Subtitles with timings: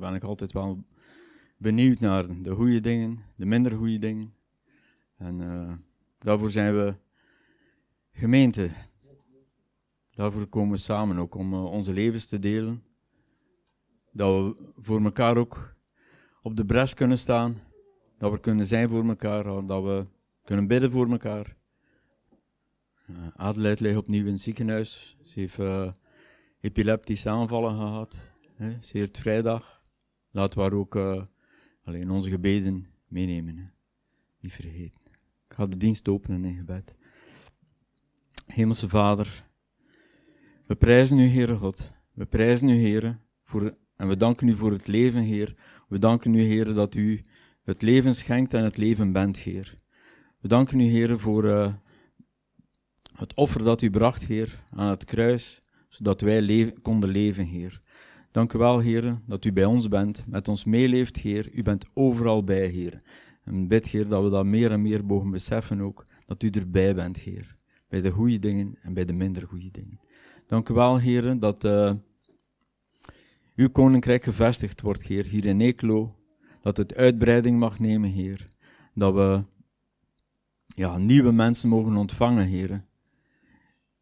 [0.00, 0.82] daar ben ik altijd wel
[1.56, 2.42] benieuwd naar.
[2.42, 4.34] De goede dingen, de minder goede dingen.
[5.16, 5.72] En uh,
[6.18, 6.94] daarvoor zijn we
[8.12, 8.70] gemeente.
[10.10, 12.82] Daarvoor komen we samen ook om uh, onze levens te delen.
[14.12, 15.76] Dat we voor elkaar ook
[16.42, 17.60] op de bres kunnen staan.
[18.18, 19.66] Dat we kunnen zijn voor elkaar.
[19.66, 20.06] Dat we
[20.44, 21.56] kunnen bidden voor elkaar.
[23.10, 25.16] Uh, Adelheid ligt opnieuw in het ziekenhuis.
[25.22, 25.58] Ze heeft
[26.60, 28.16] epileptische aanvallen gehad.
[28.54, 28.76] Hè.
[28.80, 29.82] Zeer vrijdag.
[30.34, 31.22] Laten we haar ook uh,
[31.84, 33.56] alleen onze gebeden meenemen.
[33.56, 33.64] Hè.
[34.40, 35.00] Niet vergeten.
[35.48, 36.94] Ik ga de dienst openen in gebed.
[38.46, 39.44] Hemelse Vader,
[40.66, 41.92] we prijzen u, Heere God.
[42.12, 45.56] We prijzen u, Heere, voor, en we danken u voor het leven, Heer.
[45.88, 47.20] We danken u, Heere, dat u
[47.62, 49.74] het leven schenkt en het leven bent, Heer.
[50.40, 51.74] We danken u, Heer, voor uh,
[53.12, 57.82] het offer dat u bracht, Heer, aan het kruis, zodat wij konden leven, Heer.
[58.34, 61.48] Dank u wel, Heer, dat u bij ons bent, met ons meeleeft, Heer.
[61.52, 63.02] U bent overal bij, Heer.
[63.44, 66.94] En bid, Heer, dat we dat meer en meer mogen beseffen ook, dat u erbij
[66.94, 67.54] bent, Heer.
[67.88, 70.00] Bij de goede dingen en bij de minder goede dingen.
[70.46, 71.92] Dank u wel, Heer, dat uh,
[73.56, 76.10] uw koninkrijk gevestigd wordt, Heer, hier in Eeklo.
[76.60, 78.44] Dat het uitbreiding mag nemen, Heer.
[78.94, 79.44] Dat we
[80.66, 82.84] ja, nieuwe mensen mogen ontvangen, Heer.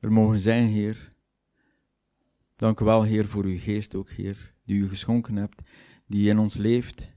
[0.00, 1.11] Er mogen zijn, Heer.
[2.62, 5.68] Dank u wel, Heer, voor uw geest ook, Heer, die u geschonken hebt,
[6.06, 7.14] die in ons leeft,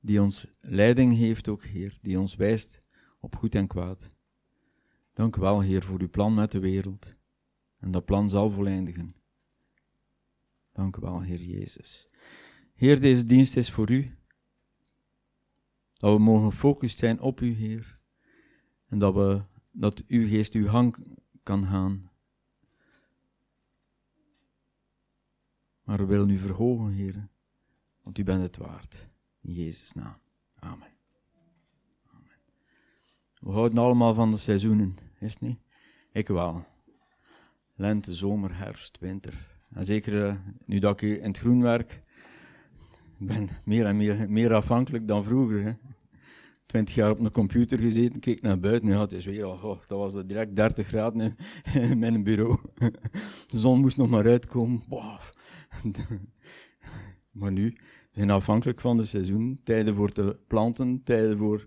[0.00, 2.78] die ons leiding heeft ook, Heer, die ons wijst
[3.20, 4.06] op goed en kwaad.
[5.12, 7.12] Dank u wel, Heer, voor uw plan met de wereld.
[7.80, 9.14] En dat plan zal voleindigen.
[10.72, 12.08] Dank u wel, Heer Jezus.
[12.74, 14.06] Heer, deze dienst is voor u.
[15.92, 18.00] Dat we mogen gefocust zijn op u, Heer.
[18.86, 20.96] En dat, we, dat uw geest uw gang
[21.42, 22.07] kan gaan.
[25.88, 27.28] Maar we willen u verhogen, Heer.
[28.02, 29.06] Want u bent het waard.
[29.40, 30.16] In Jezus' naam.
[30.54, 30.88] Amen.
[32.06, 32.36] Amen.
[33.40, 35.58] We houden allemaal van de seizoenen, is het niet?
[36.12, 36.64] Ik wel.
[37.74, 39.58] Lente, zomer, herfst, winter.
[39.72, 42.00] En zeker uh, nu dat ik in het groen werk,
[43.18, 45.62] ben meer en meer, meer afhankelijk dan vroeger.
[45.62, 45.72] Hè.
[46.68, 48.88] Twintig jaar op een computer gezeten, keek naar buiten.
[48.88, 51.36] Ja, het is weer al, dat was direct 30 graden
[51.74, 52.58] in mijn bureau.
[53.50, 54.82] De zon moest nog maar uitkomen.
[54.88, 55.20] Wow.
[57.30, 57.76] Maar nu,
[58.10, 59.60] zijn afhankelijk van de seizoen.
[59.64, 61.66] Tijden voor te planten, tijden voor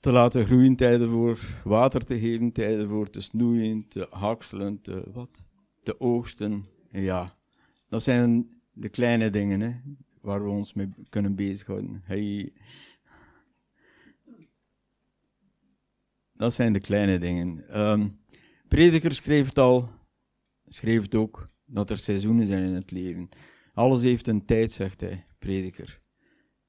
[0.00, 5.10] te laten groeien, tijden voor water te geven, tijden voor te snoeien, te hakselen, te,
[5.12, 5.44] wat?
[5.82, 6.64] te oogsten.
[6.90, 7.32] Ja,
[7.88, 9.72] dat zijn de kleine dingen hè,
[10.20, 12.02] waar we ons mee kunnen bezighouden.
[12.04, 12.52] Hey.
[16.36, 17.80] Dat zijn de kleine dingen.
[17.80, 18.18] Um,
[18.68, 19.88] Prediker schreef het al,
[20.64, 23.28] schreef het ook, dat er seizoenen zijn in het leven.
[23.74, 26.00] Alles heeft een tijd, zegt hij, prediker.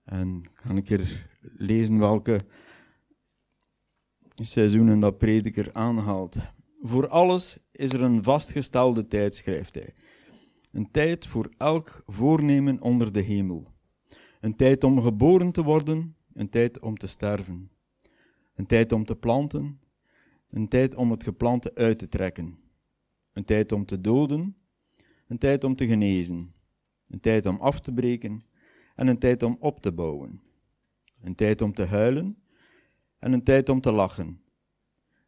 [0.04, 2.42] En kan ik er lezen welke
[4.36, 6.38] seizoenen dat prediker aanhaalt.
[6.82, 9.94] Voor alles is er een vastgestelde tijd, schrijft hij.
[10.72, 13.68] Een tijd voor elk voornemen onder de hemel.
[14.40, 17.72] Een tijd om geboren te worden, een tijd om te sterven.
[18.58, 19.80] Een tijd om te planten,
[20.50, 22.60] een tijd om het geplante uit te trekken.
[23.34, 24.58] Een tijd om te doden,
[25.28, 26.54] een tijd om te genezen.
[27.08, 28.42] Een tijd om af te breken
[28.96, 30.42] en een tijd om op te bouwen.
[31.22, 32.38] Een tijd om te huilen
[33.20, 34.42] en een tijd om te lachen.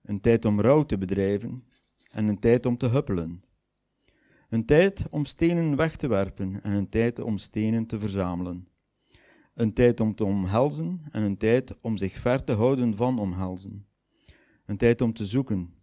[0.02, 1.64] Een tijd om rouw te bedrijven
[2.12, 3.44] en een tijd om te huppelen.
[4.50, 8.69] Een tijd om stenen weg te werpen en een tijd om stenen te verzamelen.
[9.60, 13.88] Een tijd om te omhelzen en een tijd om zich ver te houden van omhelzen.
[14.66, 15.74] Een tijd om te zoeken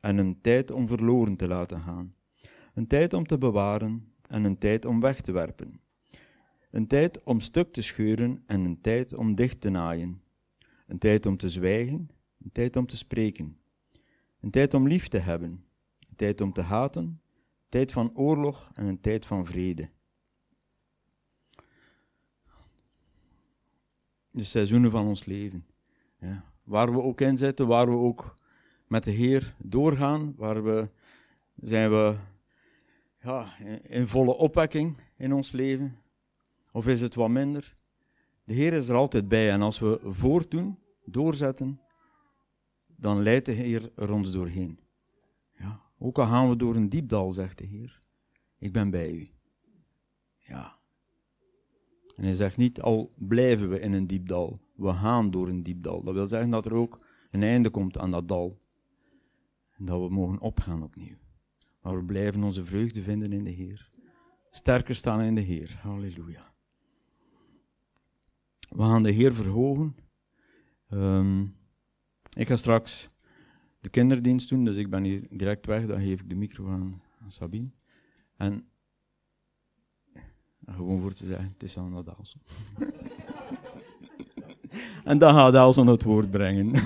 [0.00, 2.14] en een tijd om verloren te laten gaan.
[2.74, 5.80] Een tijd om te bewaren en een tijd om weg te werpen.
[6.70, 10.22] Een tijd om stuk te scheuren en een tijd om dicht te naaien.
[10.86, 12.08] Een tijd om te zwijgen,
[12.44, 13.58] een tijd om te spreken.
[14.40, 15.64] Een tijd om lief te hebben,
[16.08, 17.20] een tijd om te haten, een
[17.68, 19.90] tijd van oorlog en een tijd van vrede.
[24.30, 25.66] De seizoenen van ons leven.
[26.20, 26.44] Ja.
[26.64, 28.34] Waar we ook in zitten, waar we ook
[28.86, 30.88] met de Heer doorgaan, waar we
[31.56, 32.14] zijn we
[33.20, 35.96] ja, in volle opwekking in ons leven?
[36.72, 37.74] Of is het wat minder?
[38.44, 41.80] De Heer is er altijd bij en als we voortdoen, doorzetten,
[42.86, 44.78] dan leidt de Heer er ons doorheen.
[45.58, 47.98] Ja, ook al gaan we door een diep dal, zegt de Heer,
[48.58, 49.30] ik ben bij u.
[50.38, 50.77] Ja.
[52.18, 55.62] En hij zegt niet al blijven we in een diep dal, we gaan door een
[55.62, 56.02] diep dal.
[56.02, 58.58] Dat wil zeggen dat er ook een einde komt aan dat dal.
[59.70, 61.16] En dat we mogen opgaan opnieuw.
[61.82, 63.90] Maar we blijven onze vreugde vinden in de Heer.
[64.50, 65.78] sterker staan in de Heer.
[65.82, 66.54] Halleluja.
[68.68, 69.96] We gaan de Heer verhogen.
[70.88, 71.42] Ehm,
[72.36, 73.08] ik ga straks
[73.80, 75.86] de kinderdienst doen, dus ik ben hier direct weg.
[75.86, 77.70] Dan geef ik de micro aan, Sabine.
[78.36, 78.68] En
[80.74, 82.40] gewoon voor te zeggen, het is aan Adelson.
[85.04, 86.72] en dan gaat Adelson het woord brengen.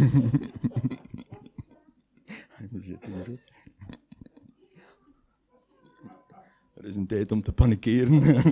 [6.75, 8.23] Er is een tijd om te panikeren.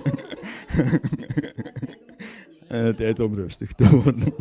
[2.67, 4.33] en een tijd om rustig te worden.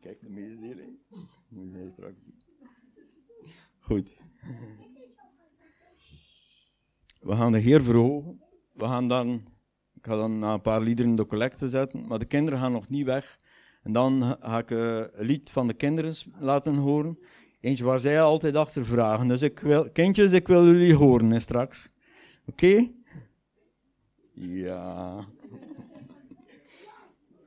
[0.00, 0.98] Kijk, de mededeling.
[1.48, 2.42] Moet jij straks doen.
[3.78, 4.14] Goed.
[7.20, 8.43] We gaan de Heer verhogen.
[8.84, 9.28] We gaan dan,
[9.94, 13.04] ik ga dan een paar liederen de collecte zetten, maar de kinderen gaan nog niet
[13.04, 13.36] weg.
[13.82, 17.18] En dan ga ik eh, een lied van de kinderen laten horen.
[17.60, 19.28] Eentje waar zij altijd achter vragen.
[19.28, 21.88] Dus ik wil, kindjes, ik wil jullie horen straks.
[22.46, 22.90] Oké?
[24.32, 25.24] Ja.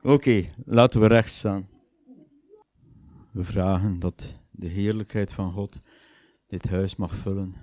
[0.02, 1.68] Oké, laten we recht staan.
[3.30, 5.78] We vragen dat de heerlijkheid van God
[6.46, 7.54] dit huis mag vullen.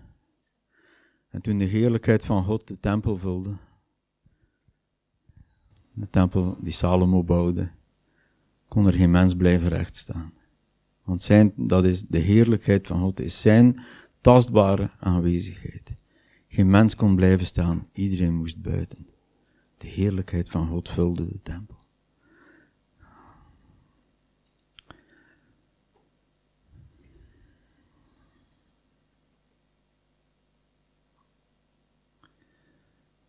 [1.36, 3.58] En toen de heerlijkheid van God de tempel vulde,
[5.96, 7.72] de tempel die Salomo bouwde,
[8.68, 10.34] kon er geen mens blijven rechtstaan.
[11.04, 13.82] Want zijn, dat is de heerlijkheid van God, is zijn
[14.22, 15.94] tastbare aanwezigheid.
[16.48, 19.08] Geen mens kon blijven staan, iedereen moest buiten.
[19.78, 21.78] De heerlijkheid van God vulde de tempel.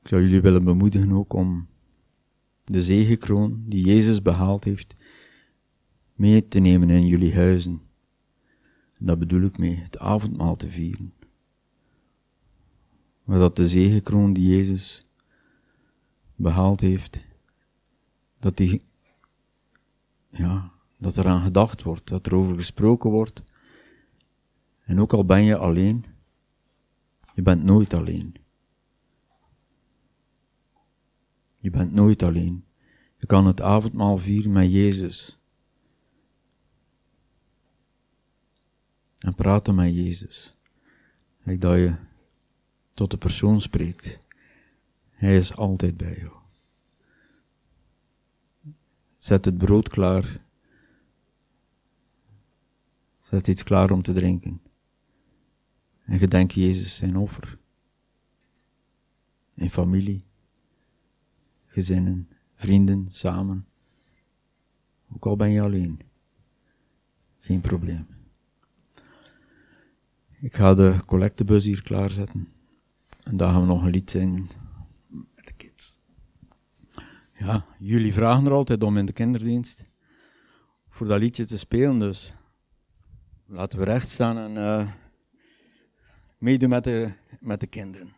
[0.02, 1.66] Ik zou jullie willen bemoedigen ook om
[2.66, 4.94] de zegenkroon die Jezus behaald heeft,
[6.14, 7.80] mee te nemen in jullie huizen.
[8.98, 11.12] En dat bedoel ik mee, het avondmaal te vieren.
[13.24, 15.04] Maar dat de zegenkroon die Jezus
[16.34, 17.26] behaald heeft,
[18.40, 18.82] dat die,
[20.30, 23.42] ja, dat eraan gedacht wordt, dat er over gesproken wordt.
[24.84, 26.04] En ook al ben je alleen,
[27.34, 28.34] je bent nooit alleen.
[31.66, 32.64] Je bent nooit alleen.
[33.16, 35.38] Je kan het avondmaal vieren met Jezus.
[39.18, 40.56] En praten met Jezus.
[41.44, 41.96] Kijk dat je
[42.94, 44.18] tot de persoon spreekt.
[45.10, 46.36] Hij is altijd bij jou.
[49.18, 50.44] Zet het brood klaar.
[53.18, 54.62] Zet iets klaar om te drinken.
[56.04, 57.58] En gedenk Jezus zijn offer.
[59.54, 60.20] In familie,
[61.76, 63.66] gezinnen, vrienden, samen.
[65.14, 66.00] Ook al ben je alleen.
[67.38, 68.06] Geen probleem.
[70.38, 72.48] Ik ga de collectebus hier klaarzetten.
[73.24, 74.48] En dan gaan we nog een lied zingen
[75.08, 75.98] met de kids.
[77.38, 79.84] Ja, jullie vragen er altijd om in de kinderdienst
[80.88, 82.34] voor dat liedje te spelen, dus
[83.46, 84.92] laten we recht staan en uh,
[86.38, 88.12] meedoen met de, met de kinderen.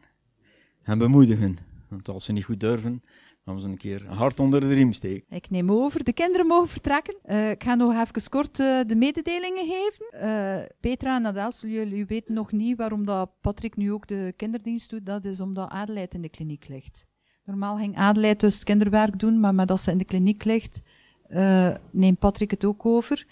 [0.83, 1.59] En bemoedigen,
[1.89, 3.03] want als ze niet goed durven,
[3.49, 5.37] dan ze een keer hart onder de riem steken.
[5.37, 6.05] Ik neem over.
[6.05, 7.17] De kinderen mogen vertrekken.
[7.27, 10.29] Uh, ik ga nog even kort uh, de mededelingen geven.
[10.29, 14.91] Uh, Petra en Adels, jullie weten nog niet waarom dat Patrick nu ook de kinderdienst
[14.91, 15.07] doet.
[15.07, 17.07] Dat is omdat Adelheid in de kliniek ligt.
[17.45, 20.81] Normaal ging Adelheid dus het kinderwerk doen, maar met als ze in de kliniek ligt,
[21.91, 23.27] neemt Patrick het ook over.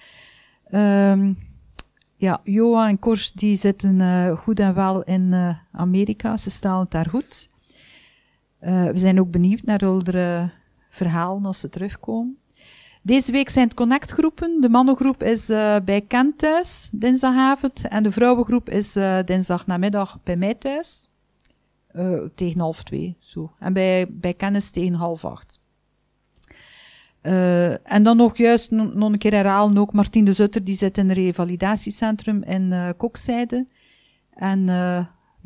[0.70, 1.38] Um,
[2.16, 6.36] ja, Joa en Kors die zitten goed en wel in Amerika.
[6.36, 7.48] Ze staan het daar goed.
[8.60, 10.50] Uh, we zijn ook benieuwd naar andere
[10.88, 12.38] verhalen als ze terugkomen.
[13.02, 14.60] Deze week zijn het connectgroepen.
[14.60, 17.88] De mannengroep is uh, bij Ken thuis, dinsdagavond.
[17.88, 21.08] En de vrouwengroep is uh, dinsdagnamiddag bij mij thuis.
[22.34, 23.52] tegen half twee, zo.
[23.58, 25.60] En bij, bij Kennis tegen half acht.
[27.82, 31.08] en dan nog juist nog een keer herhalen, ook Martien de Zutter, die zit in
[31.08, 33.66] het revalidatiecentrum in Kokzijde.
[34.34, 34.68] En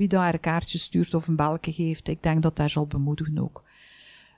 [0.00, 2.08] wie daar een kaartje stuurt of een balken geeft.
[2.08, 3.62] Ik denk dat daar zal bemoedigen ook.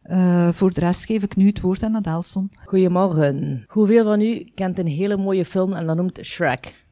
[0.07, 2.51] Uh, voor de rest geef ik nu het woord aan Adelson.
[2.65, 3.65] Goedemorgen.
[3.69, 6.85] Hoeveel van u kent een hele mooie film en dat noemt Shrek?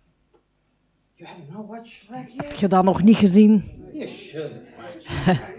[1.15, 2.37] You have not watched Shrek yet?
[2.37, 3.65] Heb je dat nog niet gezien?
[3.93, 4.53] You should.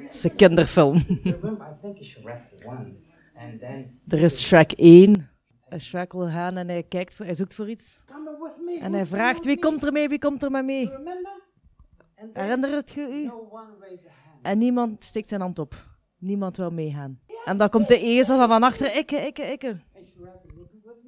[0.07, 1.03] Het is een kinderfilm.
[1.23, 2.97] Remember, I think it's Shrek 1.
[3.35, 3.99] And then...
[4.07, 5.29] Er is Shrek 1.
[5.77, 8.03] Shrek wil gaan en hij kijkt, voor, hij zoekt voor iets.
[8.81, 10.89] En hij vraagt, wie komt er mee, wie komt er met mee?
[10.89, 11.40] Remember?
[12.21, 13.31] Then Herinnert je u?
[14.41, 15.73] En niemand steekt zijn hand op.
[16.17, 17.19] Niemand wil meegaan.
[17.45, 19.79] En dan komt de ezel van van achter, ikke, ikke, ikke.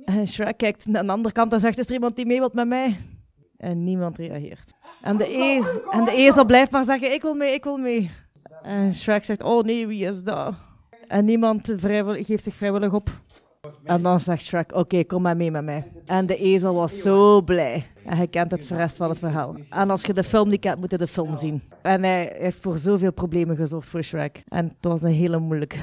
[0.06, 2.54] En Shrek kijkt naar de andere kant en zegt, is er iemand die mee wilt
[2.54, 2.98] met mij?
[3.58, 4.74] En niemand reageert.
[5.02, 8.12] En de, ezel, en de ezel blijft maar zeggen, ik wil mee, ik wil mee.
[8.62, 10.56] En Shrek zegt, oh nee, wie is dat?
[11.08, 13.10] En niemand geeft zich vrijwillig op.
[13.84, 15.92] En dan zegt Shrek, oké, kom maar mee met mij.
[16.06, 17.86] En de ezel was zo blij.
[18.06, 19.56] En hij kent het rest van het verhaal.
[19.70, 21.62] En als je de film niet kent, moet je de film zien.
[21.82, 24.44] En hij heeft voor zoveel problemen gezorgd voor Shrek.
[24.48, 25.78] En het was een hele moeilijke.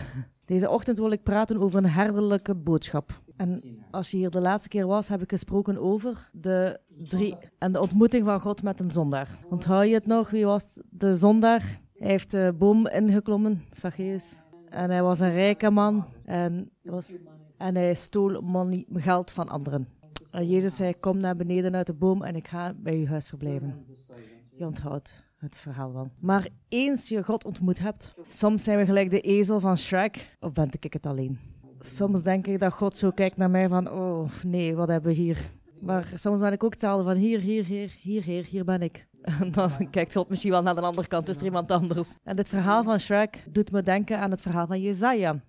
[0.45, 3.21] Deze ochtend wil ik praten over een herderlijke boodschap.
[3.37, 7.73] En als je hier de laatste keer was, heb ik gesproken over de drie en
[7.73, 9.29] de ontmoeting van God met een zondaar.
[9.49, 10.31] Onthoud je het nog?
[10.31, 11.81] Wie was de zondaar?
[11.97, 14.33] Hij heeft de boom ingeklommen, Zacchaeus.
[14.69, 17.13] En hij was een rijke man en, was,
[17.61, 19.89] en hij stool money, geld van anderen.
[20.31, 23.29] En Jezus zei, kom naar beneden uit de boom en ik ga bij uw huis
[23.29, 23.85] verblijven.
[24.57, 26.11] Je onthoudt het verhaal wel.
[26.19, 30.53] Maar eens je God ontmoet hebt, soms zijn we gelijk de ezel van Shrek, of
[30.53, 31.39] ben ik het alleen?
[31.81, 35.17] Soms denk ik dat God zo kijkt naar mij van, oh nee, wat hebben we
[35.17, 35.51] hier?
[35.81, 39.09] Maar soms ben ik ook hetzelfde van, hier, hier, hier, hier, hier, hier ben ik.
[39.41, 42.09] En dan kijkt God misschien wel naar de andere kant, is er iemand anders.
[42.25, 45.41] En dit verhaal van Shrek doet me denken aan het verhaal van Jezaja.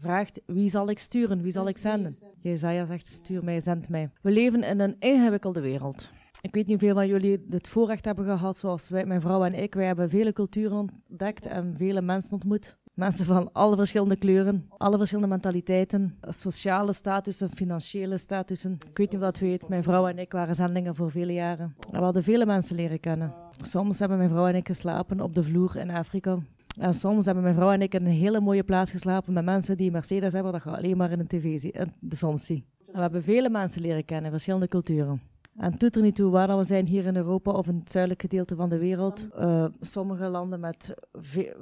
[0.00, 2.14] Vraagt, wie zal ik sturen, wie zal ik zenden?
[2.40, 4.10] Jezaja zegt, stuur mij, zend mij.
[4.22, 6.10] We leven in een ingewikkelde wereld.
[6.40, 9.54] Ik weet niet hoeveel van jullie het voorrecht hebben gehad, zoals wij, mijn vrouw en
[9.54, 9.74] ik.
[9.74, 10.76] Wij hebben vele culturen
[11.08, 12.78] ontdekt en vele mensen ontmoet.
[12.94, 18.72] Mensen van alle verschillende kleuren, alle verschillende mentaliteiten, sociale statussen, financiële statussen.
[18.72, 21.74] Ik weet niet of dat weet, mijn vrouw en ik waren zendingen voor vele jaren.
[21.90, 23.34] En we hadden vele mensen leren kennen.
[23.62, 26.38] Soms hebben mijn vrouw en ik geslapen op de vloer in Afrika.
[26.78, 29.76] En soms hebben mijn vrouw en ik in een hele mooie plaats geslapen met mensen
[29.76, 32.64] die Mercedes hebben, dat je alleen maar in de tv ziet, in de film ziet.
[32.86, 35.20] En we hebben vele mensen leren kennen, verschillende culturen.
[35.56, 37.90] En het doet er niet toe waar we zijn hier in Europa of in het
[37.90, 39.28] zuidelijke gedeelte van de wereld.
[39.38, 41.56] Uh, sommige landen met ve-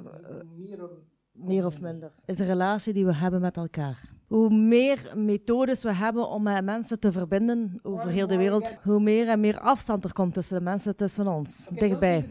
[0.67, 0.75] uh,
[1.37, 2.11] meer of minder.
[2.25, 3.99] Is een relatie die we hebben met elkaar.
[4.27, 8.99] Hoe meer methodes we hebben om met mensen te verbinden over heel de wereld, hoe
[8.99, 12.27] meer en meer afstand er komt tussen de mensen tussen ons, dichtbij.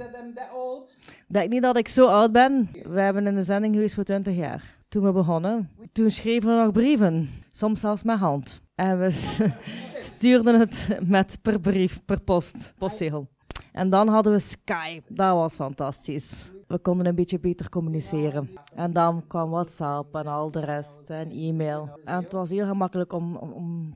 [1.28, 2.68] Denk niet dat ik zo oud ben.
[2.82, 4.76] We hebben in de zending geweest voor 20 jaar.
[4.88, 8.60] Toen we begonnen, toen schreven we nog brieven, soms zelfs met hand.
[8.74, 9.10] En we
[10.00, 13.28] stuurden het met per brief, per post, postzegel.
[13.72, 15.02] En dan hadden we Skype.
[15.08, 16.50] Dat was fantastisch.
[16.66, 18.50] We konden een beetje beter communiceren.
[18.74, 21.98] En dan kwam WhatsApp en al de rest en e-mail.
[22.04, 23.90] En het was heel gemakkelijk om, om, om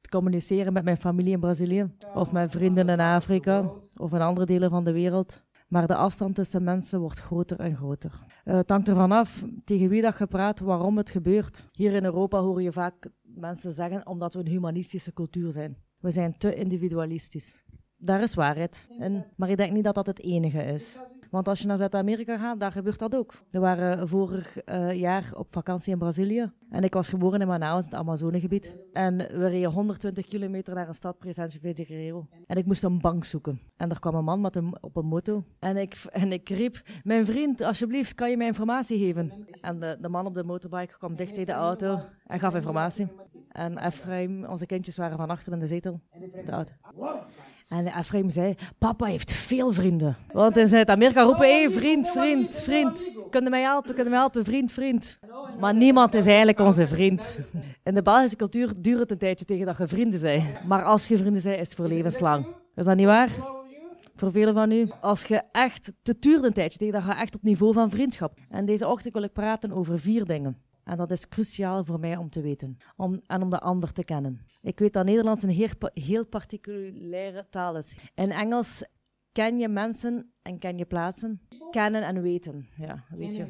[0.00, 1.90] te communiceren met mijn familie in Brazilië.
[2.14, 3.70] Of met vrienden in Afrika.
[3.96, 5.42] Of in andere delen van de wereld.
[5.68, 8.12] Maar de afstand tussen mensen wordt groter en groter.
[8.44, 11.68] Uh, het hangt ervan af tegen wie dat je praat, waarom het gebeurt.
[11.72, 15.76] Hier in Europa hoor je vaak mensen zeggen omdat we een humanistische cultuur zijn.
[15.98, 17.64] We zijn te individualistisch.
[17.96, 20.98] Daar is waarheid in, maar ik denk niet dat dat het enige is.
[21.32, 23.34] Want als je naar Zuid-Amerika gaat, daar gebeurt dat ook.
[23.50, 26.52] We waren vorig uh, jaar op vakantie in Brazilië.
[26.70, 28.76] En ik was geboren in Manaus, het Amazonegebied.
[28.92, 32.26] En we reden 120 kilometer naar een stad, Presencio de Guerrero.
[32.46, 33.60] En ik moest een bank zoeken.
[33.76, 35.44] En er kwam een man met een, op een moto.
[35.58, 39.46] En ik, en ik riep, mijn vriend, alsjeblieft, kan je mij informatie geven?
[39.60, 43.08] En de, de man op de motorbike kwam dicht tegen de auto en gaf informatie.
[43.48, 46.00] En Efraim, onze kindjes waren van achter in de zetel.
[46.44, 46.72] De auto.
[47.68, 50.16] En Efraim zei, papa heeft veel vrienden.
[50.32, 53.00] Want in Zuid-Amerika roepen, hé, hey, vriend, vriend, vriend.
[53.30, 55.18] Kunnen mij helpen, kunnen mij helpen, vriend, vriend.
[55.60, 57.38] Maar niemand is eigenlijk onze vriend.
[57.82, 60.44] In de Belgische cultuur duurt het een tijdje tegen dat je vrienden bent.
[60.66, 62.46] Maar als je vrienden bent, is het voor levenslang.
[62.74, 63.30] Is dat niet waar?
[64.16, 64.90] Voor velen van u.
[65.00, 68.38] Als je echt, het duurt een tijdje tegen dat je echt op niveau van vriendschap.
[68.50, 70.62] En deze ochtend wil ik praten over vier dingen.
[70.84, 72.76] En dat is cruciaal voor mij om te weten.
[72.96, 74.40] Om, en om de ander te kennen.
[74.60, 77.96] Ik weet dat Nederlands een heel, heel particuliere taal is.
[78.14, 78.84] In Engels
[79.32, 81.40] ken je mensen en ken je plaatsen.
[81.70, 82.68] Kennen en weten.
[82.76, 83.46] Ja, weet je.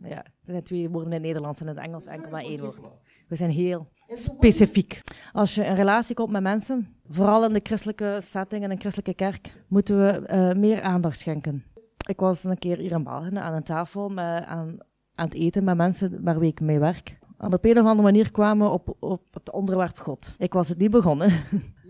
[0.00, 2.60] Ja, er zijn twee woorden in het Nederlands en in het Engels enkel maar één
[2.60, 2.90] woord.
[3.28, 5.00] We zijn heel specifiek.
[5.32, 9.14] Als je een relatie komt met mensen, vooral in de christelijke setting en een christelijke
[9.14, 11.64] kerk, moeten we uh, meer aandacht schenken.
[12.06, 14.78] Ik was een keer hier in België aan een tafel met, aan,
[15.14, 17.18] aan het eten met mensen waar ik mee werk.
[17.38, 20.34] En op een of andere manier kwamen op, op het onderwerp God.
[20.38, 21.32] Ik was het niet begonnen.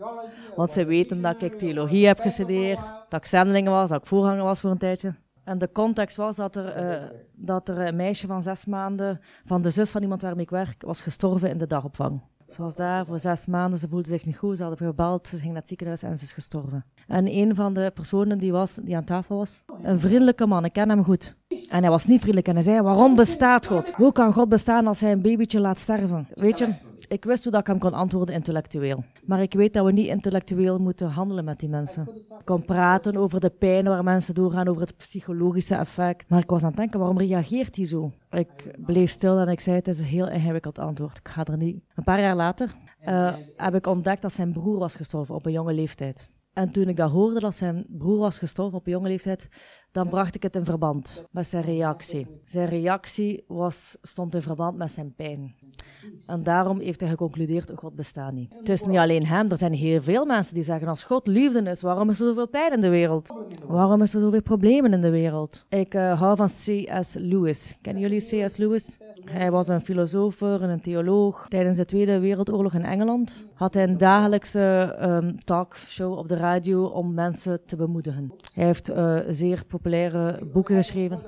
[0.56, 4.42] Want ze weten dat ik theologie heb gestudeerd, dat ik zendelingen was, dat ik voorganger
[4.42, 5.14] was voor een tijdje.
[5.44, 7.02] En de context was dat er, uh,
[7.32, 10.82] dat er een meisje van zes maanden, van de zus van iemand waarmee ik werk,
[10.82, 12.22] was gestorven in de dagopvang.
[12.48, 15.36] Ze was daar voor zes maanden, ze voelde zich niet goed, ze hadden gebeld, ze
[15.36, 16.84] ging naar het ziekenhuis en ze is gestorven.
[17.06, 20.72] En een van de personen die, was, die aan tafel was, een vriendelijke man, ik
[20.72, 21.36] ken hem goed.
[21.70, 23.92] En hij was niet vriendelijk en hij zei, waarom bestaat God?
[23.92, 26.26] Hoe kan God bestaan als hij een babytje laat sterven?
[26.34, 26.74] Weet je,
[27.08, 29.04] ik wist hoe dat ik hem kon antwoorden intellectueel.
[29.24, 32.08] Maar ik weet dat we niet intellectueel moeten handelen met die mensen.
[32.14, 36.28] Ik kon praten over de pijn waar mensen doorgaan, over het psychologische effect.
[36.28, 38.12] Maar ik was aan het denken, waarom reageert hij zo?
[38.30, 41.16] Ik bleef stil en ik zei, het is een heel ingewikkeld antwoord.
[41.16, 41.82] Ik ga er niet.
[41.94, 42.70] Een paar jaar later
[43.08, 46.32] uh, heb ik ontdekt dat zijn broer was gestorven op een jonge leeftijd.
[46.52, 49.48] En toen ik dat hoorde dat zijn broer was gestorven op een jonge leeftijd,
[49.92, 52.26] dan bracht ik het in verband met zijn reactie.
[52.44, 55.54] Zijn reactie was, stond in verband met zijn pijn.
[56.26, 58.52] En daarom heeft hij geconcludeerd, God bestaat niet.
[58.58, 61.70] Het is niet alleen hem, er zijn heel veel mensen die zeggen, als God liefde
[61.70, 63.34] is, waarom is er zoveel pijn in de wereld?
[63.66, 65.64] Waarom is er zoveel problemen in de wereld?
[65.68, 67.14] Ik eh, hou van C.S.
[67.18, 67.78] Lewis.
[67.80, 68.56] Kennen jullie C.S.
[68.56, 68.98] Lewis?
[69.24, 71.48] Hij was een filosoof en een theoloog.
[71.48, 76.84] Tijdens de Tweede Wereldoorlog in Engeland had hij een dagelijkse ehm, talkshow op de radio
[76.84, 78.32] om mensen te bemoedigen.
[78.52, 81.18] Hij heeft eh, zeer populaire boeken geschreven.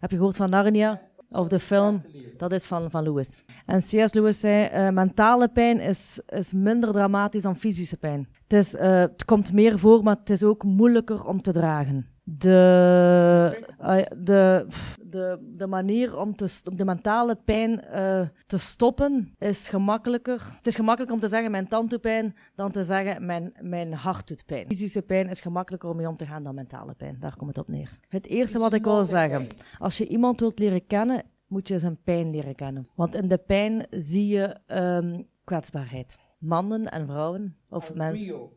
[0.00, 1.00] Heb je gehoord van Narnia?
[1.30, 2.00] Of de film?
[2.36, 3.44] Dat is van, van Lewis.
[3.66, 4.12] En C.S.
[4.12, 8.28] Lewis zei, eh, mentale pijn is, is minder dramatisch dan fysische pijn.
[8.42, 12.06] Het, is, eh, het komt meer voor, maar het is ook moeilijker om te dragen.
[12.38, 14.66] De, eh, de,
[15.02, 20.46] de, de manier om, te, om de mentale pijn eh, te stoppen is gemakkelijker.
[20.56, 23.92] Het is gemakkelijker om te zeggen mijn tand doet pijn dan te zeggen mijn, mijn
[23.92, 24.66] hart doet pijn.
[24.66, 27.16] Fysische pijn is gemakkelijker om mee om te gaan dan mentale pijn.
[27.20, 27.98] Daar komt het op neer.
[28.08, 29.46] Het eerste wat ik wil zeggen,
[29.78, 32.88] als je iemand wilt leren kennen, moet je zijn pijn leren kennen.
[32.94, 36.18] Want in de pijn zie je ehm, kwetsbaarheid.
[36.38, 38.50] Mannen en vrouwen, of mensen,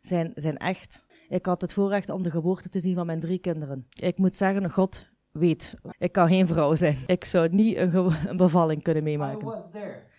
[0.00, 1.04] zijn, zijn echt.
[1.30, 3.86] Ik had het voorrecht om de geboorte te zien van mijn drie kinderen.
[3.90, 6.96] Ik moet zeggen, God weet, ik kan geen vrouw zijn.
[7.06, 9.46] Ik zou niet een, bevalling kunnen meemaken.
[9.46, 9.70] was.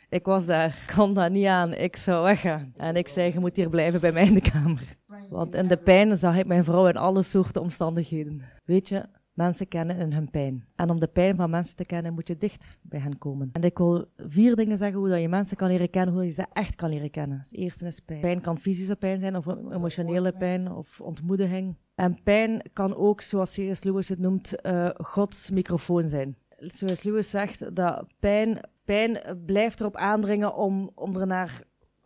[0.10, 2.74] Ik was daar, ik kon dat niet aan, ik zou weggaan.
[2.78, 4.96] En ik zei, je moet hier blijven bij mij in de kamer.
[5.30, 8.42] Want in de pijn zag ik mijn vrouw in alle soorten omstandigheden.
[8.66, 9.06] Weet je,
[9.42, 10.66] mensen kennen in hun pijn.
[10.76, 13.50] En om de pijn van mensen te kennen, moet je dicht bij hen komen.
[13.54, 16.30] En ik wil vier dingen zeggen hoe dat je mensen kan leren kennen, hoe je
[16.30, 17.38] ze echt kan leren kennen.
[17.38, 18.22] Het eerste is pijn.
[18.22, 21.76] Pijn kan fysische pijn zijn, of emotionele pijn, of ontmoediging.
[21.96, 23.84] En pijn kan ook, zoals C.S.
[23.84, 26.38] Lewis het noemt, eh, Gods microfoon zijn.
[26.58, 31.62] Zoals Lewis zegt, dat pijn, pijn blijft erop aandringen om, om er naar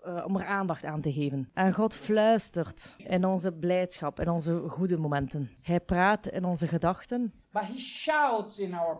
[0.06, 1.50] eh, om er aandacht aan te geven.
[1.54, 5.50] En God fluistert in onze blijdschap, in onze goede momenten.
[5.64, 7.34] Hij praat in onze gedachten,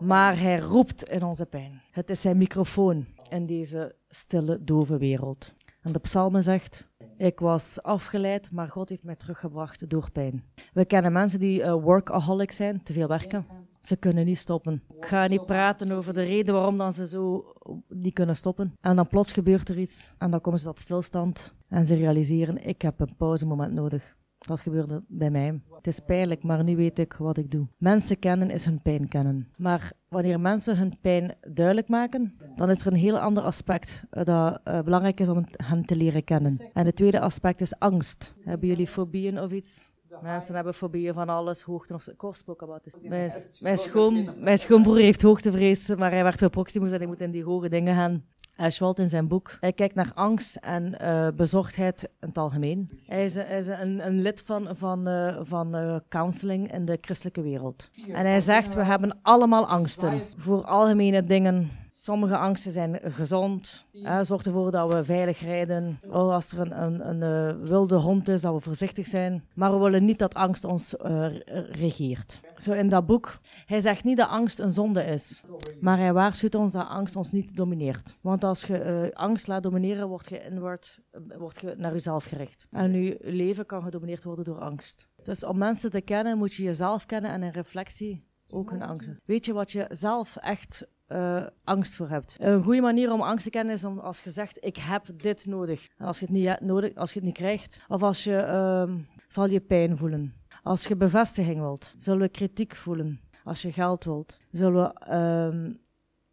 [0.00, 1.80] maar hij roept in onze pijn.
[1.90, 5.54] Het is zijn microfoon in deze stille, dove wereld.
[5.80, 10.44] En de psalmen zegt, ik was afgeleid, maar God heeft mij teruggebracht door pijn.
[10.72, 13.46] We kennen mensen die eh, workaholic zijn, te veel werken.
[13.86, 14.82] Ze kunnen niet stoppen.
[14.96, 17.52] Ik ga niet praten over de reden waarom dan ze zo
[17.88, 18.76] niet kunnen stoppen.
[18.80, 20.14] En dan plots gebeurt er iets.
[20.18, 21.54] En dan komen ze tot stilstand.
[21.68, 24.16] En ze realiseren, ik heb een pauzemoment nodig.
[24.38, 25.60] Dat gebeurde bij mij.
[25.76, 27.66] Het is pijnlijk, maar nu weet ik wat ik doe.
[27.78, 29.48] Mensen kennen is hun pijn kennen.
[29.56, 34.24] Maar wanneer mensen hun pijn duidelijk maken, dan is er een heel ander aspect eh,
[34.24, 36.70] dat eh, belangrijk is om hen te leren kennen.
[36.72, 38.34] En het tweede aspect is angst.
[38.40, 39.94] Hebben jullie fobieën of iets?
[40.22, 42.94] Mensen hebben fobieën van alles, hoogte of kort spoke about this.
[43.02, 47.20] Mijn, mijn, schoon, mijn schoonbroer heeft hoogtevrees, maar hij werd voor Proximus en hij moet
[47.20, 48.24] in die hoge dingen gaan.
[48.56, 49.56] Hij schwalt in zijn boek.
[49.60, 52.90] Hij kijkt naar angst en eh, bezorgdheid in het algemeen.
[53.06, 56.98] Hij is, hij is een, een lid van, van, eh, van eh, counseling in de
[57.00, 57.90] christelijke wereld.
[58.08, 61.70] En hij zegt, we hebben allemaal angsten voor algemene dingen.
[61.98, 63.86] Sommige angsten zijn gezond.
[63.92, 65.98] Hè, zorg ervoor dat we veilig rijden.
[66.08, 69.44] Oh, als er een, een, een eh, wilde hond is, dat we voorzichtig zijn.
[69.54, 71.26] Maar we willen niet dat angst ons eh,
[71.70, 72.40] regeert.
[72.56, 73.38] Zo in dat boek.
[73.66, 75.42] Hij zegt niet dat angst een zonde is.
[75.80, 78.18] Maar hij waarschuwt ons dat angst ons niet domineert.
[78.20, 80.98] Want als je eh, angst laat domineren, word je inward,
[81.38, 82.66] word je naar jezelf gericht.
[82.70, 85.08] En je leven kan gedomineerd worden door angst.
[85.22, 89.20] Dus om mensen te kennen, moet je jezelf kennen en in reflectie ook hun angsten.
[89.24, 92.36] Weet je wat je zelf echt eh, angst voor hebt?
[92.38, 95.46] Een goede manier om angst te kennen is om als je zegt, ik heb dit
[95.46, 95.88] nodig.
[95.96, 98.98] En als je het niet, nodig, als je het niet krijgt, of als je, ehm,
[99.28, 100.34] zal je pijn voelen.
[100.62, 103.20] Als je bevestiging wilt, zullen we kritiek voelen.
[103.44, 105.72] Als je geld wilt, zullen we ehm,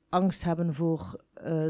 [0.09, 1.65] angst hebben voor eh,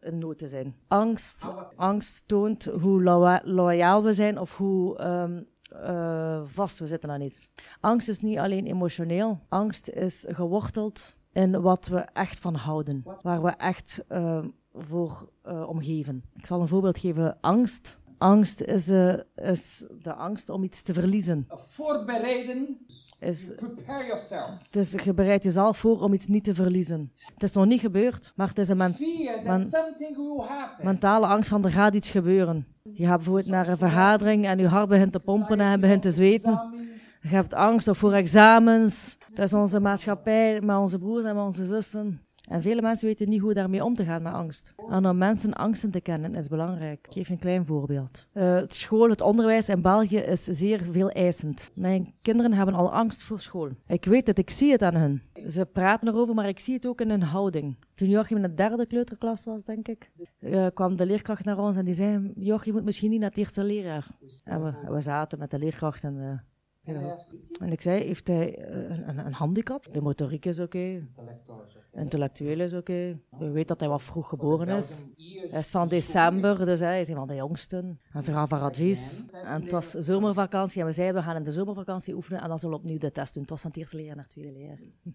[0.00, 0.76] in nood te zijn.
[0.88, 5.42] Angst, angst toont hoe loya- loyaal we zijn of hoe ehm,
[5.82, 7.50] eh, vast we zitten aan iets.
[7.80, 9.40] Angst is niet alleen emotioneel.
[9.48, 13.04] Angst is geworteld in wat we echt van houden.
[13.22, 16.24] Waar we echt ehm, voor eh, omgeven.
[16.36, 17.38] Ik zal een voorbeeld geven.
[17.40, 17.98] Angst.
[18.18, 21.46] Angst is, eh, is de angst om iets te verliezen.
[21.68, 22.78] Voorbereiden.
[23.18, 24.50] Is, Prepare yourself.
[24.66, 27.12] het is, je bereidt jezelf voor om iets niet te verliezen.
[27.34, 28.96] Het is nog niet gebeurd, maar het is een men-
[30.82, 32.66] mentale angst van er gaat iets gebeuren.
[32.82, 36.12] Je gaat bijvoorbeeld naar een vergadering en je hart begint te pompen en begint te
[36.12, 36.75] zweten.
[37.28, 39.16] Je hebt angst voor examens.
[39.28, 42.20] Het is onze maatschappij, met onze broers en onze zussen.
[42.48, 44.74] En vele mensen weten niet hoe daarmee om te gaan met angst.
[44.88, 47.06] En om mensen angsten te kennen is belangrijk.
[47.06, 48.26] Ik geef een klein voorbeeld.
[48.32, 51.70] Eh, het school, het onderwijs in België is zeer veel eisend.
[51.74, 53.70] Mijn kinderen hebben al angst voor school.
[53.86, 55.22] Ik weet het, ik zie het aan hun.
[55.48, 57.76] Ze praten erover, maar ik zie het ook in hun houding.
[57.94, 61.76] Toen Joachim in de derde kleuterklas was, denk ik, eh, kwam de leerkracht naar ons
[61.76, 64.06] en die zei, Joachim, je moet misschien niet naar het eerste leraar.
[64.44, 66.38] En we, en we zaten met de leerkracht en, eh,
[66.86, 67.18] ja.
[67.60, 69.86] en ik zei, heeft hij eh, een, een, een handicap?
[69.92, 71.62] De motoriek is oké, okay.
[71.92, 73.20] intellectueel is oké.
[73.38, 75.04] We weten dat hij wat vroeg geboren is.
[75.50, 78.00] Hij is van december, dus hij is een van de jongsten.
[78.12, 79.24] En ze gaven haar advies.
[79.30, 82.58] En het was zomervakantie en we zeiden, we gaan in de zomervakantie oefenen en dan
[82.58, 83.42] zullen we opnieuw de test doen.
[83.42, 84.78] Het was van het eerste leer naar het tweede leer.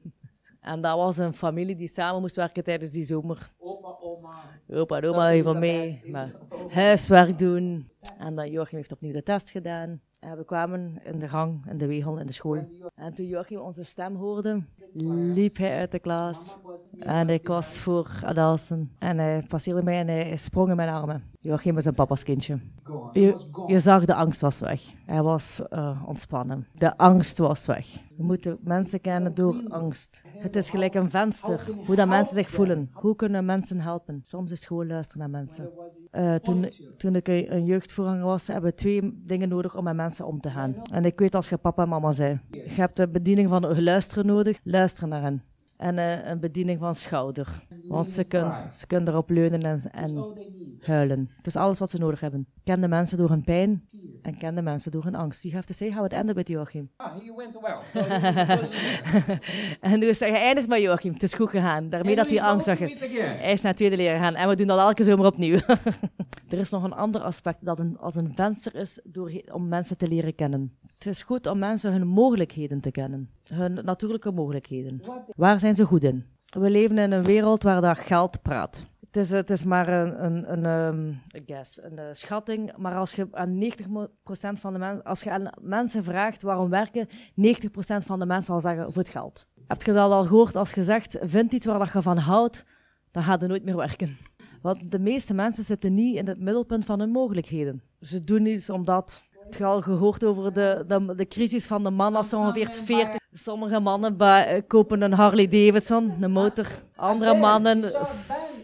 [0.62, 3.50] En dat was een familie die samen moest werken tijdens die zomer.
[3.58, 4.44] Opa, oma.
[4.70, 6.32] Opa en oma even mee, maar
[6.74, 7.90] huiswerk doen.
[8.18, 10.02] En dan Joachim heeft opnieuw de test gedaan.
[10.22, 12.68] En we kwamen in de gang, in de wegel, in de school.
[12.96, 14.64] En toen Joachim onze stem hoorde,
[15.34, 16.58] liep hij uit de klas.
[17.00, 18.92] En ik was voor Adelsen.
[19.00, 21.24] En hij passeerde mij en hij sprong in mijn armen.
[21.40, 22.60] Joachim is een papa's kindje.
[23.14, 24.82] Je, was je zag, de angst was weg.
[25.06, 26.68] Hij was eh, ontspannen.
[26.78, 27.88] De angst was weg.
[28.18, 30.24] We moeten mensen kennen door angst.
[30.38, 31.68] Het is gelijk een venster.
[31.86, 32.90] Hoe dat mensen zich voelen.
[32.94, 34.22] Hoe kunnen mensen helpen?
[34.24, 35.70] Soms is gewoon luisteren naar mensen.
[36.12, 40.26] Eh, toen, toen ik een jeugdvoorganger was, hebben we twee dingen nodig om met mensen
[40.26, 40.76] om te gaan.
[40.94, 42.42] En ik weet als je papa en mama zijn.
[42.52, 44.60] Je hebt de bediening van luisteren nodig.
[44.64, 45.44] Luisteren naar hen.
[45.78, 47.66] En eh, een bediening van schouder.
[47.88, 50.26] Want ze kunnen, ze kunnen erop leunen en, en
[50.80, 51.30] huilen.
[51.38, 52.48] Het is alles wat ze nodig hebben.
[52.64, 53.84] Ken de mensen door hun pijn
[54.22, 55.42] en ken de mensen door hun angst.
[55.42, 56.90] You have to say how it ended with Joachim.
[56.96, 57.78] Ah, you went well.
[57.94, 58.00] So
[59.92, 61.14] en nu is hij geëindigd met Joachim.
[61.14, 61.90] Het is goed gegaan.
[61.90, 62.80] Daarmee dat die angst zag.
[62.80, 65.60] Hij is naar het tweede leren gegaan en we doen dat elke zomer opnieuw.
[66.50, 69.98] er is nog een ander aspect dat een, als een venster is door, om mensen
[69.98, 70.78] te leren kennen.
[70.82, 73.30] Het is goed om mensen hun mogelijkheden te kennen.
[73.54, 75.02] Hun natuurlijke mogelijkheden.
[75.36, 76.26] Waar zijn ze goed in?
[76.50, 78.86] We leven in een wereld waar dat geld praat.
[79.12, 83.14] Het is, het is maar een, een, een, ehm, guess, een eh, schatting, maar als
[83.14, 88.20] je aan 90% van de mensen, als je aan mensen vraagt waarom werken, 90% van
[88.20, 89.48] de mensen zal zeggen voor het geld.
[89.68, 92.66] Heb je dat al gehoord als je zegt, vind iets waar dat je van houdt,
[93.12, 94.18] dan gaat je nooit meer werken.
[94.62, 97.84] Want de meeste mensen zitten niet in het middelpunt van hun mogelijkheden.
[98.00, 99.30] Ze doen iets omdat...
[99.44, 103.20] Heb je al gehoord over de, de, de crisis van de man als ongeveer 40...
[103.34, 106.68] Sommige mannen eh, kopen een Harley Davidson, een motor.
[106.96, 107.82] Andere mannen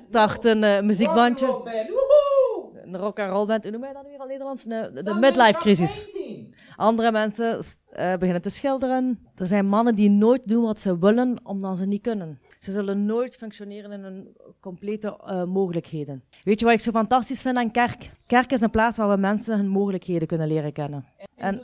[0.10, 1.46] starten een muziekbandje.
[1.46, 1.66] Band.
[1.66, 2.82] Woehoe!
[2.84, 3.64] Een rock and roll band.
[3.64, 4.64] Hoe noem je dat nu weer al Nederlands?
[4.64, 5.96] De, midlife crisis.
[5.96, 6.18] start.
[6.76, 9.20] Andere mensen eh, beginnen te schilderen.
[9.36, 12.40] Er zijn mannen die nooit doen wat ze willen, omdat ze niet kunnen.
[12.60, 16.24] Ze zullen nooit functioneren in hun complete eh, mogelijkheden.
[16.44, 18.12] Weet je wat ik zo fantastisch vind aan kerk?
[18.28, 21.06] Kerk is een plaats waar we mensen hun mogelijkheden kunnen leren kennen.
[21.36, 21.62] En,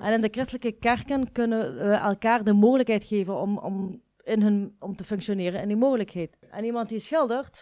[0.00, 4.76] en in de christelijke kerken kunnen we elkaar de mogelijkheid geven om, om, in hun,
[4.78, 6.38] om te functioneren in die mogelijkheid.
[6.50, 7.60] En iemand die schildert.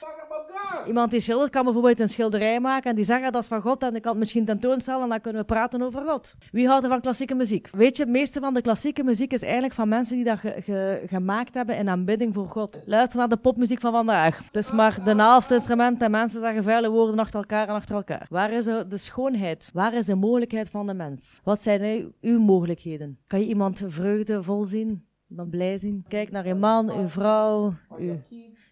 [0.87, 3.83] Iemand die schildert kan bijvoorbeeld een schilderij maken en die zeggen dat is van God
[3.83, 6.35] en ik kan het misschien tentoonstellen en dan kunnen we praten over God.
[6.53, 7.69] Wie houdt er van klassieke muziek?
[7.73, 10.57] Weet je, het meeste van de klassieke muziek is eigenlijk van mensen die dat ge-
[10.63, 12.83] ge- gemaakt hebben in aanbidding voor God.
[12.87, 14.47] Luister naar de popmuziek van vandaag.
[14.47, 17.95] Het is maar de half instrument en mensen zeggen vuile woorden achter elkaar en achter
[17.95, 18.27] elkaar.
[18.31, 19.71] Waar is de schoonheid?
[19.73, 21.41] Waar is de mogelijkheid van de mens?
[21.45, 23.19] Wat zijn uw mogelijkheden?
[23.27, 25.11] Kan je iemand vreugdevol zien?
[25.33, 26.05] Iemand blij zien?
[26.09, 27.75] Kijk naar uw man, uw vrouw,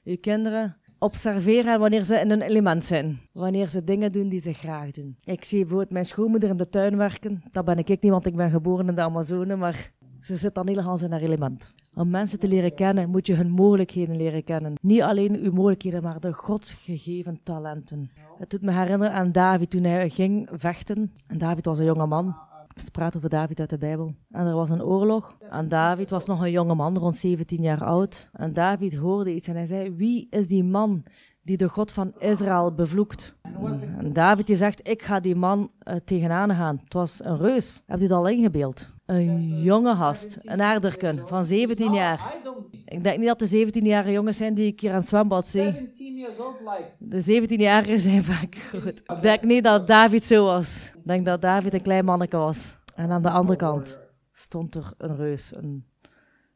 [0.05, 3.19] uw kinderen observeren wanneer ze in een element zijn.
[3.33, 5.17] Wanneer ze dingen doen die ze graag doen.
[5.25, 7.43] Ik zie bijvoorbeeld mijn schoonmoeder in de tuin werken.
[7.53, 10.69] Dat ben ik niet, want ik ben geboren in de Amazone, maar ze zit dan
[10.69, 11.73] helemaal in haar element.
[11.95, 14.73] Om mensen te leren kennen, moet je hun mogelijkheden leren kennen.
[14.81, 18.11] Niet alleen uw mogelijkheden, maar de godsgegeven talenten.
[18.39, 21.13] Het doet me herinneren aan David toen hij ging vechten.
[21.27, 22.37] En David was een jonge man.
[22.77, 24.15] Ze praten over David uit de Bijbel.
[24.31, 25.37] En er was een oorlog.
[25.51, 28.31] En David was nog een jonge man, rond 17 jaar oud.
[28.33, 31.05] En David hoorde iets en hij zei: Wie is die man
[31.43, 33.35] die de God van Israël bevloekt?
[33.99, 36.77] En David die zegt: Ik ga die man eh, tegenaan gaan.
[36.85, 37.83] Het was een reus.
[37.87, 38.91] Hebt u het al ingebeeld?
[39.11, 42.35] Een jonge gast, een aarderken van 17 jaar.
[42.85, 45.63] Ik denk niet dat de 17-jarige jongens zijn die ik hier aan het zwembad zie.
[45.63, 46.91] 17 years old, like.
[46.99, 49.03] De 17-jarigen zijn vaak goed.
[49.07, 50.93] Ik denk niet dat David zo was.
[50.95, 52.77] Ik denk dat David een klein manneke was.
[52.95, 53.99] En aan de andere kant
[54.33, 55.85] stond er een reus, een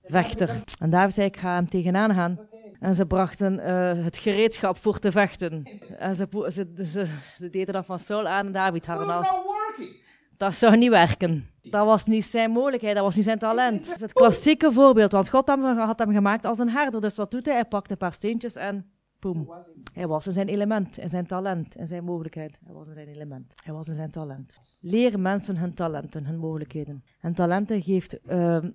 [0.02, 0.50] vechter.
[0.78, 2.38] En David zei, ik ga hem tegenaan gaan.
[2.80, 5.80] En ze brachten eh, het gereedschap voor te vechten.
[5.98, 10.03] En ze, ze, ze, ze deden dat van Saul aan en David working.
[10.36, 11.50] Dat zou niet werken.
[11.60, 14.00] Dat was niet zijn mogelijkheid, dat was niet zijn talent.
[14.00, 17.00] Het klassieke voorbeeld, want God had hem gemaakt als een herder.
[17.00, 17.54] Dus wat doet hij?
[17.54, 18.86] Hij pakt een paar steentjes en
[19.18, 19.52] boem.
[19.92, 22.58] Hij was in zijn element, in zijn talent, in zijn mogelijkheid.
[22.64, 23.54] Hij was in zijn element.
[23.64, 24.56] Hij was in zijn talent.
[24.80, 27.04] Leer mensen hun talenten, hun mogelijkheden.
[27.20, 28.70] En talenten geeft ehm, eh,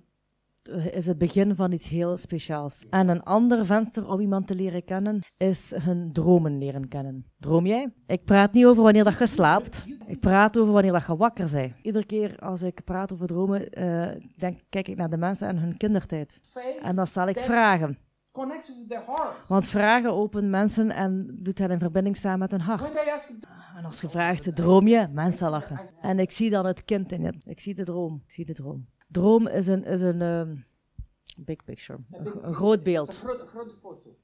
[0.90, 2.86] is het begin van iets heel speciaals.
[2.90, 7.24] En een ander venster om iemand te leren kennen is hun dromen leren kennen.
[7.38, 7.92] Droom jij?
[8.06, 9.86] Ik praat niet over wanneer dat je slaapt.
[10.06, 11.74] Ik praat over wanneer dat je wakker bent.
[11.82, 15.58] Iedere keer als ik praat over dromen, eh, denk, kijk ik naar de mensen en
[15.58, 16.40] hun kindertijd.
[16.82, 17.98] En dan stel ik vragen.
[19.48, 23.02] Want vragen opent mensen en doet hen in verbinding staan met hun hart.
[23.76, 25.08] En als je vraagt, droom je?
[25.12, 25.80] Mensen lachen.
[26.00, 27.40] En ik zie dan het kind in je.
[27.44, 28.22] Ik zie de droom.
[28.24, 28.86] Ik zie de droom.
[29.10, 30.54] Droom is een, is een ehm,
[31.36, 31.98] big picture.
[32.12, 33.08] Een, gro- een groot is beeld.
[33.08, 34.16] een grote, grote foto.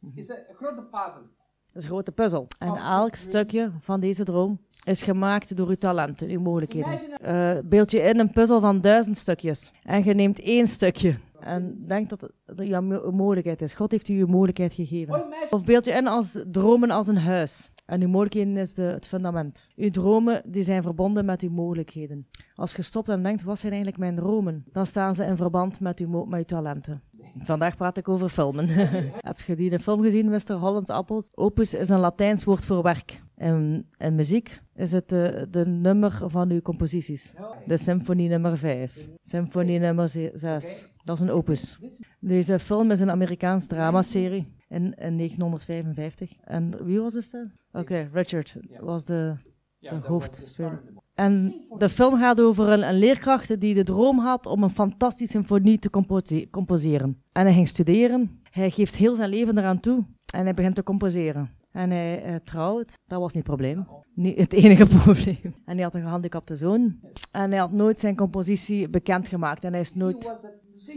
[0.00, 1.22] Het is een, grote puzzel.
[1.66, 2.46] Het is een grote puzzel.
[2.58, 7.18] En Oh, elk stukje van deze droom is gemaakt door uw talenten, uw mogelijkheden.
[7.18, 9.72] Eh beeld je in een puzzel van duizend stukjes.
[9.84, 11.18] En je neemt één stukje.
[11.40, 13.74] En denk dat het jouw mo- mogelijkheid is.
[13.74, 15.14] God heeft u uw mogelijkheid gegeven.
[15.14, 15.32] Oh.
[15.50, 17.70] Of beeld je in als dromen als een huis.
[17.90, 19.68] En uw mogelijkheden is de, het fundament.
[19.76, 22.26] Uw dromen die zijn verbonden met uw mogelijkheden.
[22.54, 24.64] Als je stopt en denkt, wat zijn eigenlijk mijn dromen?
[24.72, 27.02] Dan staan ze in verband met uw, met uw talenten.
[27.38, 28.68] Vandaag praat ik over filmen.
[29.30, 30.52] Heb je die een film gezien, Mr.
[30.52, 31.28] Holland's Apples?
[31.34, 33.22] Opus is een Latijns woord voor werk.
[33.36, 37.34] En, en muziek is het de, de nummer van uw composities.
[37.66, 39.08] De symfonie nummer 5.
[39.20, 40.88] Symfonie nummer 6.
[41.04, 41.78] Dat is een opus.
[42.20, 46.36] Deze film is een Amerikaans dramaserie in, in 1955.
[46.44, 47.52] En wie was de stem?
[47.72, 49.34] Oké, Richard was de,
[49.78, 50.82] de hoofdspeler.
[51.14, 55.32] En de film gaat over een, een leerkracht die de droom had om een fantastische
[55.32, 57.22] symfonie te compose- composeren.
[57.32, 58.40] En hij ging studeren.
[58.50, 60.04] Hij geeft heel zijn leven eraan toe.
[60.34, 61.50] En hij begint te composeren.
[61.72, 62.98] En hij eh, trouwt.
[63.06, 63.86] Dat was niet het probleem.
[64.14, 65.54] Niet het enige probleem.
[65.64, 67.00] En hij had een gehandicapte zoon.
[67.32, 69.64] En hij had nooit zijn compositie bekendgemaakt.
[69.64, 70.32] En hij is nooit...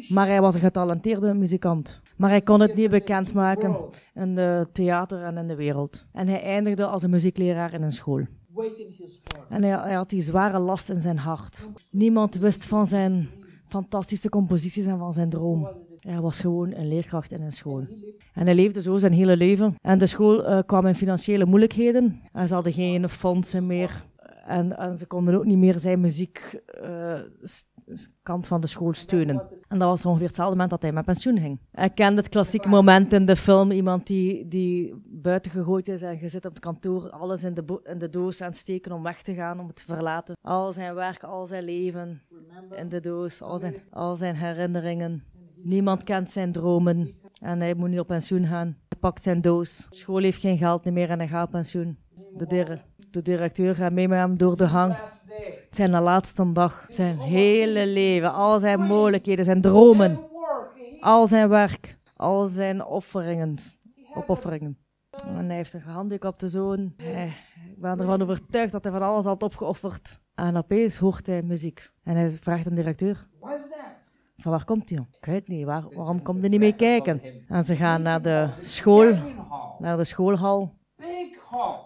[0.09, 2.01] Maar hij was een getalenteerde muzikant.
[2.17, 3.75] Maar hij kon het niet bekendmaken
[4.13, 6.05] in de theater en in de wereld.
[6.13, 8.21] En hij eindigde als een muziekleraar in een school.
[9.49, 11.67] En hij, had die zware last in zijn hart.
[11.89, 13.27] Niemand wist van zijn
[13.67, 15.67] fantastische composities en van zijn droom.
[15.99, 17.85] Hij was gewoon een leerkracht in een school.
[18.33, 19.75] En hij leefde zo zijn hele leven.
[19.81, 22.21] En de school eh, kwam in financiële moeilijkheden.
[22.31, 24.05] En ze hadden geen fondsen meer.
[24.45, 26.61] En, en ze konden ook niet meer zijn muziek
[27.41, 27.65] s-
[28.23, 29.41] kant van de school steunen.
[29.67, 31.59] En dat was ongeveer hetzelfde moment dat hij met pensioen ging.
[31.71, 33.71] Hij kende het klassieke moment in de film.
[33.71, 37.79] Iemand die, die buiten gegooid is en je zit op het kantoor alles in de,
[37.83, 40.35] in de doos aan het steken om weg te gaan, om het te verlaten.
[40.41, 42.21] Al zijn werk, al zijn leven
[42.75, 45.23] in de doos, al zijn, al zijn herinneringen.
[45.55, 47.15] Niemand kent zijn dromen.
[47.41, 48.77] En hij moet nu op pensioen gaan.
[48.87, 49.87] Hij pakt zijn doos.
[49.89, 51.97] School heeft geen geld meer en hij gaat op pensioen.
[52.35, 52.77] De,
[53.09, 54.95] de directeur gaat mee met hem door de hang.
[55.73, 56.85] Zijn laatste dag.
[56.89, 58.33] Zijn hele leven.
[58.33, 59.45] Al zijn mogelijkheden.
[59.45, 60.19] Zijn dromen.
[60.99, 61.95] Al zijn werk.
[62.17, 63.57] Al zijn offeringen.
[64.13, 64.77] Opofferingen.
[65.25, 66.93] En hij heeft een gehandicapte zoon.
[66.97, 70.19] Ik ben ervan overtuigd dat hij van alles had opgeofferd.
[70.35, 71.91] En opeens hoort hij muziek.
[72.03, 73.27] En hij vraagt een directeur.
[74.37, 74.99] Van waar komt hij?
[75.19, 75.65] Ik weet niet.
[75.65, 77.21] Waar, waarom komt hij niet mee kijken?
[77.47, 79.13] En ze gaan naar de school.
[79.79, 80.73] Naar de schoolhal.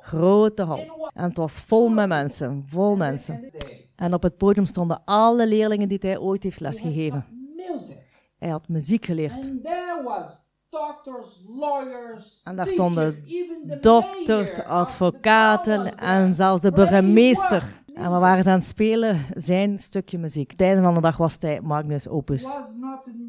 [0.01, 1.09] Grote hal.
[1.13, 2.63] En het was vol met mensen.
[2.67, 3.51] Vol mensen.
[3.95, 7.25] En op het podium stonden alle leerlingen die hij ooit heeft lesgegeven.
[8.37, 9.51] Hij had muziek geleerd.
[10.69, 13.15] Doctors, lawyers, En daar stonden
[13.81, 17.63] dokters, advocaten en zelfs de burgemeester.
[17.93, 20.51] En we waren ze aan het spelen zijn stukje muziek.
[20.51, 22.57] Het einde van de dag was hij Magnus Opus.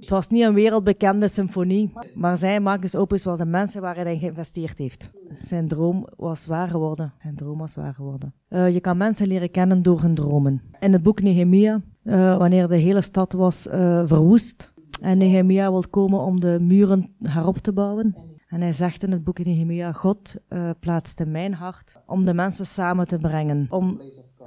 [0.01, 4.19] Het was niet een wereldbekende symfonie, maar zijn Magnus Opus was een mens waarin hij
[4.19, 5.11] geïnvesteerd heeft.
[5.47, 7.13] Zijn droom was waar geworden.
[7.23, 8.35] Zijn droom was waar geworden.
[8.49, 10.63] Eh, je kan mensen leren kennen door hun dromen.
[10.81, 15.85] In het boek Nehemia, eh, wanneer de hele stad was eh, verwoest, en Nehemia wil
[15.91, 18.17] komen om de muren herop te bouwen.
[18.49, 22.35] En hij zegt in het boek Nehemia, God eh, plaatst in mijn hart om de
[22.35, 23.67] mensen samen te brengen.
[23.71, 24.01] Om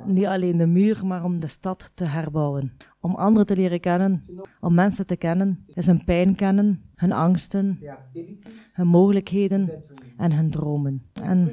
[0.06, 2.78] niet alleen de muur, maar om de stad te herbouwen.
[3.00, 4.26] Om anderen te leren kennen,
[4.60, 7.80] om mensen te kennen, hun pijn kennen, hun angsten,
[8.74, 9.84] hun mogelijkheden
[10.18, 11.06] en hun dromen.
[11.24, 11.52] En,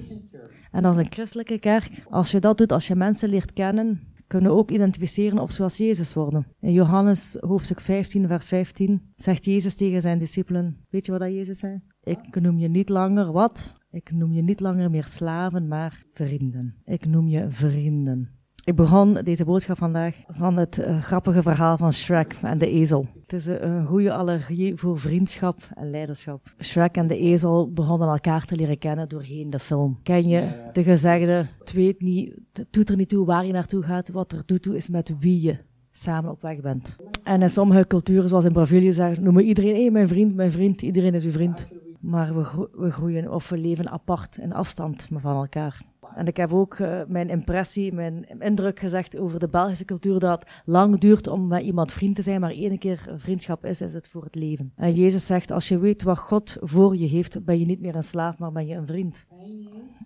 [0.71, 4.53] en als een christelijke kerk, als je dat doet, als je mensen leert kennen, kunnen
[4.53, 6.47] ook identificeren of zoals Jezus worden.
[6.61, 11.31] In Johannes hoofdstuk 15, vers 15 zegt Jezus tegen zijn discipelen, weet je wat dat
[11.31, 11.81] Jezus zei?
[12.03, 13.77] Ik noem je niet langer wat?
[13.91, 16.75] Ik noem je niet langer meer slaven, maar vrienden.
[16.85, 18.38] Ik noem je vrienden.
[18.69, 23.07] Ik begon deze boodschap vandaag van het eh, grappige verhaal van Shrek en de ezel.
[23.23, 26.55] Het is een, een goede allergie voor vriendschap en leiderschap.
[26.61, 29.99] Shrek en de ezel begonnen elkaar te leren kennen doorheen de film.
[30.03, 33.83] Ken je de gezegde, het weet niet, het doet er niet toe waar je naartoe
[33.83, 35.59] gaat, wat er doet toe is met wie je
[35.91, 36.97] samen op weg bent.
[37.25, 40.83] En in sommige culturen, zoals in Brazilië, zeggen, noemen iedereen, hé, mijn vriend, mijn vriend,
[40.83, 41.69] iedereen is uw vriend.
[42.01, 45.81] Maar we, gro- we groeien of we leven apart in afstand van elkaar.
[46.15, 50.41] En ik heb ook uh, mijn impressie, mijn indruk gezegd over de Belgische cultuur, dat
[50.41, 53.93] het lang duurt om met iemand vriend te zijn, maar één keer vriendschap is, is
[53.93, 54.73] het voor het leven.
[54.77, 57.97] En Jezus zegt, als je weet wat God voor je heeft, ben je niet meer
[57.97, 59.27] een slaaf, maar ben je een vriend.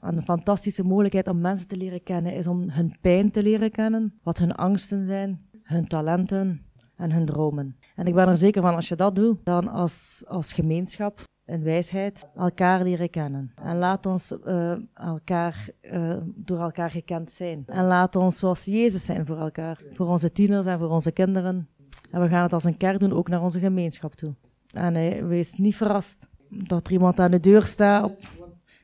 [0.00, 3.70] En een fantastische mogelijkheid om mensen te leren kennen is om hun pijn te leren
[3.70, 6.62] kennen, wat hun angsten zijn, hun talenten
[6.96, 7.76] en hun dromen.
[7.96, 11.62] En ik ben er zeker van, als je dat doet, dan als, als gemeenschap in
[11.62, 13.52] wijsheid elkaar leren kennen.
[13.54, 17.62] En laat ons uh, elkaar, uh, door elkaar gekend zijn.
[17.66, 19.82] En laat ons zoals Jezus zijn voor elkaar.
[19.90, 21.68] Voor onze tieners en voor onze kinderen.
[22.10, 24.34] En we gaan het als een kerk doen, ook naar onze gemeenschap toe.
[24.72, 28.30] En wees niet verrast dat er iemand aan de deur staat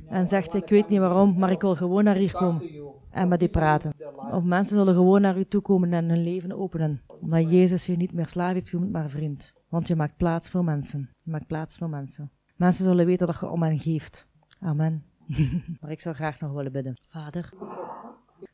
[0.09, 2.62] en zegt, ik weet niet waarom, maar ik wil gewoon naar hier komen
[3.11, 3.92] en met u praten.
[4.33, 7.03] Of mensen zullen gewoon naar u toe komen en hun leven openen.
[7.21, 9.55] Omdat Jezus je niet meer slaaf heeft genoemd, maar vriend.
[9.68, 11.11] Want je maakt plaats voor mensen.
[11.23, 12.31] Je maakt plaats voor mensen.
[12.59, 14.27] Mensen zullen weten dat je om hen geeft.
[14.61, 15.05] Amen.
[15.81, 16.99] maar ik zou graag nog willen bidden.
[17.11, 17.53] Vader,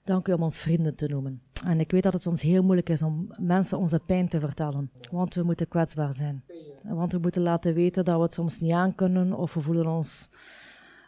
[0.05, 1.43] dank u om ons vrienden te noemen.
[1.65, 4.91] En ik weet dat het soms heel moeilijk is om mensen onze pijn te vertellen.
[5.11, 6.45] Want we moeten kwetsbaar zijn.
[6.83, 9.87] Want we moeten laten weten dat we het soms niet aan kunnen of we voelen
[9.87, 10.31] ons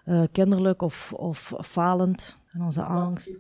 [0.04, 3.38] uh, kinderlijk of, of falend en onze angst.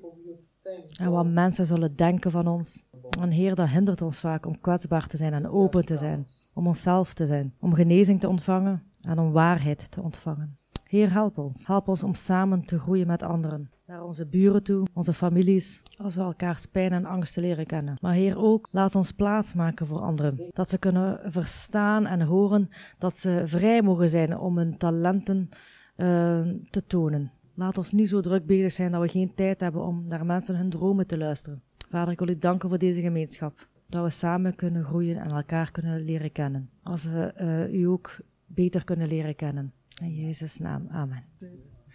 [0.98, 2.86] En wat mensen zullen denken van ons.
[3.20, 6.26] En Heer, dat hindert ons vaak om kwetsbaar te zijn en open te zijn.
[6.54, 7.54] Om onszelf te zijn.
[7.60, 10.58] Om genezing te ontvangen en om waarheid te ontvangen.
[10.84, 11.66] Heer, help ons.
[11.66, 13.70] Help ons om samen te groeien met anderen.
[13.86, 17.96] Naar onze buren toe, onze families, als we elkaars pijn en angsten leren kennen.
[18.00, 20.50] Maar Heer, ook laat ons plaats maken voor anderen.
[20.52, 25.48] Dat ze kunnen verstaan en horen dat ze vrij mogen zijn om hun talenten
[25.96, 26.40] uh,
[26.70, 27.32] te tonen.
[27.54, 30.56] Laat ons niet zo druk bezig zijn dat we geen tijd hebben om naar mensen
[30.56, 31.62] hun dromen te luisteren.
[31.90, 33.68] Vader, ik wil u danken voor deze gemeenschap.
[33.88, 36.70] Dat we samen kunnen groeien en elkaar kunnen leren kennen.
[36.82, 39.72] Als we uh, u ook beter kunnen leren kennen.
[40.00, 41.24] In Jezus' naam, amen.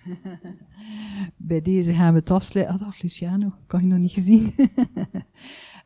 [1.38, 2.76] Bij deze gaan we het afsluiten.
[2.76, 4.54] Ah, dag Luciano, kan je nog niet gezien.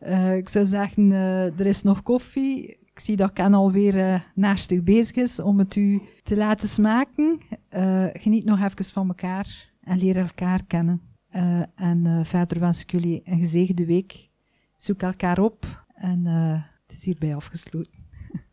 [0.02, 2.68] uh, ik zou zeggen, uh, er is nog koffie.
[2.68, 6.70] Ik zie dat Ken alweer uh, naast u bezig is om het u te laten
[6.70, 7.40] smaken.
[8.14, 11.02] geniet nog even van elkaar en leer elkaar kennen.
[11.76, 14.30] en verder wens ik jullie een gezegende week.
[14.78, 16.26] Zoek elkaar op en
[16.88, 18.05] het is hierbij afgesloten.